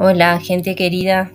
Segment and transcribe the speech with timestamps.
[0.00, 1.32] Hola, gente querida.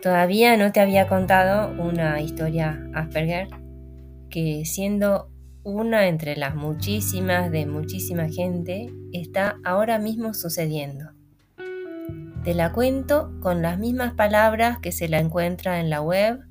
[0.00, 3.48] Todavía no te había contado una historia Asperger
[4.30, 5.28] que siendo
[5.64, 11.06] una entre las muchísimas de muchísima gente está ahora mismo sucediendo.
[12.44, 16.46] Te la cuento con las mismas palabras que se la encuentra en la web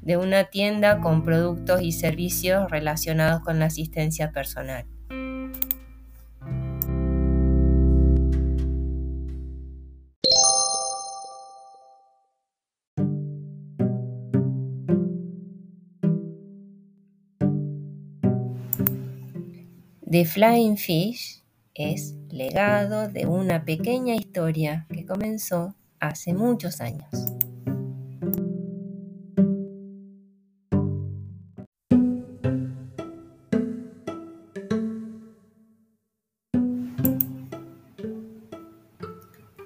[0.00, 4.86] de una tienda con productos y servicios relacionados con la asistencia personal.
[20.14, 21.42] The Flying Fish
[21.74, 27.10] es legado de una pequeña historia que comenzó hace muchos años.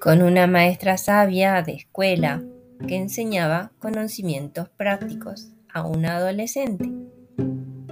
[0.01, 2.43] Con una maestra sabia de escuela
[2.87, 6.91] que enseñaba conocimientos prácticos a un adolescente,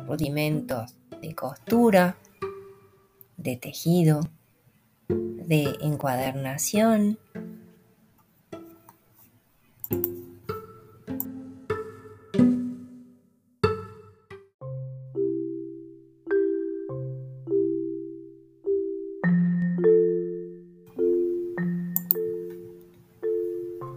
[0.06, 2.16] rudimentos de costura,
[3.36, 4.20] de tejido,
[5.08, 7.18] de encuadernación.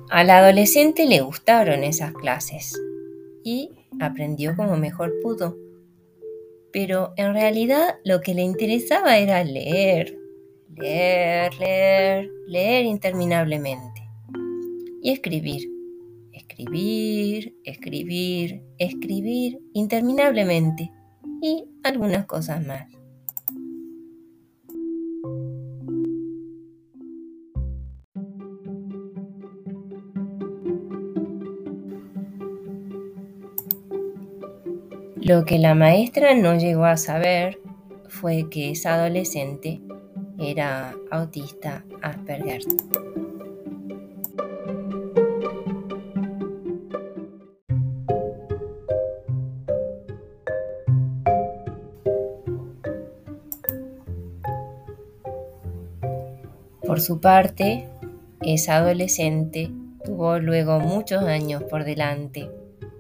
[0.10, 2.78] Al adolescente le gustaron esas clases
[3.44, 5.56] y aprendió como mejor pudo
[6.72, 10.18] pero en realidad lo que le interesaba era leer,
[10.76, 14.02] leer, leer, leer interminablemente
[15.02, 15.70] y escribir,
[16.34, 20.92] escribir, escribir, escribir interminablemente
[21.42, 22.99] y algunas cosas más.
[35.22, 37.60] Lo que la maestra no llegó a saber
[38.08, 39.82] fue que esa adolescente
[40.40, 42.62] era autista Asperger.
[56.86, 57.90] Por su parte,
[58.42, 59.70] esa adolescente
[60.06, 62.50] tuvo luego muchos años por delante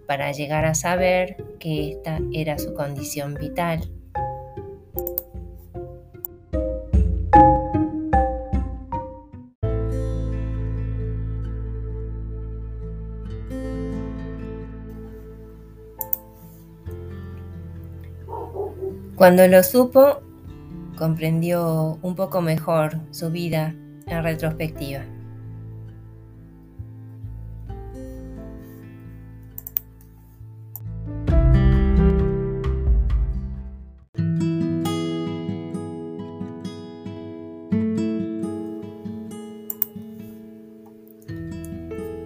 [0.10, 3.88] para llegar a saber que esta era su condición vital.
[19.16, 20.22] Cuando lo supo,
[20.98, 23.76] comprendió un poco mejor su vida
[24.08, 25.04] en retrospectiva.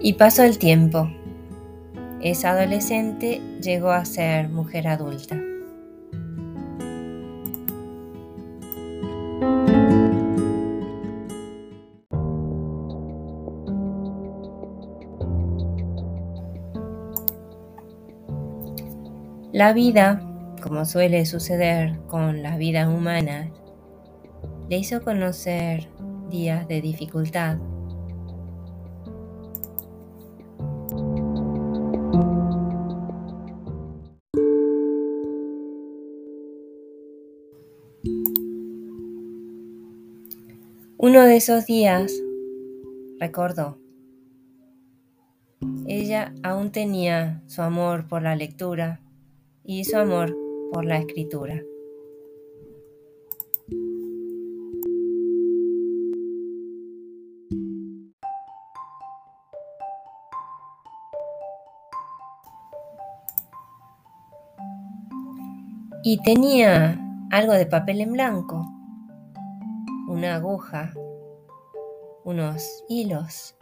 [0.05, 1.09] Y pasó el tiempo.
[2.19, 5.39] Esa adolescente llegó a ser mujer adulta.
[19.53, 20.21] La vida,
[20.61, 23.51] como suele suceder con las vidas humanas,
[24.69, 25.87] le hizo conocer
[26.29, 27.57] días de dificultad
[41.05, 42.13] Uno de esos días,
[43.19, 43.77] recordó,
[45.85, 49.01] ella aún tenía su amor por la lectura
[49.65, 50.33] y su amor
[50.71, 51.61] por la escritura.
[66.05, 66.97] Y tenía
[67.29, 68.82] algo de papel en blanco
[70.13, 70.93] una aguja,
[72.23, 73.55] unos hilos.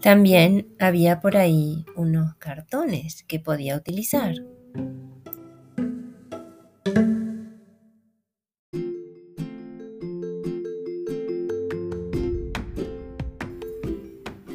[0.00, 4.36] También había por ahí unos cartones que podía utilizar.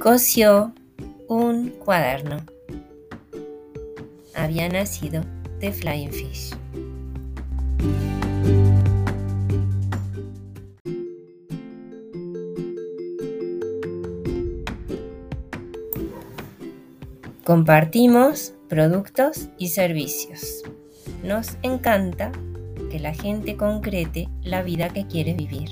[0.02, 0.74] Cosió
[1.28, 2.38] un cuaderno.
[4.34, 5.24] Había nacido
[5.60, 6.56] The Flying Fish.
[17.44, 20.64] Compartimos productos y servicios.
[21.24, 22.32] Nos encanta
[22.90, 25.70] que la gente concrete la vida que quiere vivir.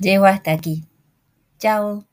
[0.00, 0.84] Llego hasta aquí.
[1.58, 2.06] Chao.